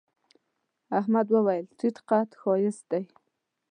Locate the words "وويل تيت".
1.33-1.97